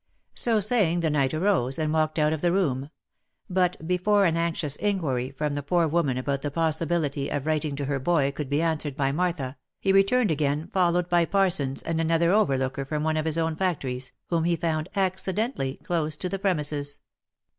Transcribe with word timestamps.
So 0.33 0.59
saying 0.59 1.01
the 1.01 1.11
knight 1.11 1.31
arose, 1.31 1.77
and 1.77 1.93
waikedout 1.93 2.33
of 2.33 2.41
the 2.41 2.51
room; 2.51 2.89
but, 3.47 3.87
before 3.87 4.25
an 4.25 4.35
anxious 4.35 4.75
inquiry 4.77 5.29
from 5.29 5.53
the 5.53 5.61
poor 5.61 5.87
woman 5.87 6.17
about 6.17 6.41
the 6.41 6.49
possibility 6.49 7.29
of 7.29 7.45
writ 7.45 7.65
ing 7.65 7.75
to 7.75 7.85
her 7.85 7.99
boy 7.99 8.31
could 8.31 8.49
be 8.49 8.63
answered 8.63 8.97
by 8.97 9.11
Martha, 9.11 9.57
he 9.79 9.93
returned 9.93 10.31
again, 10.31 10.71
fol 10.73 10.93
lowed 10.93 11.07
by 11.07 11.25
Parsons 11.25 11.83
and 11.83 12.01
another 12.01 12.31
overlooker 12.33 12.83
from 12.83 13.03
one 13.03 13.15
of 13.15 13.25
his 13.25 13.37
own 13.37 13.55
factories, 13.55 14.11
whom 14.31 14.43
he 14.45 14.55
found 14.55 14.89
accidentally 14.95 15.75
close 15.83 16.15
to 16.15 16.27
the 16.27 16.39
premises. 16.39 16.97